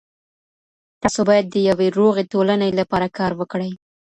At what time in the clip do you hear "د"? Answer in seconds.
1.49-1.55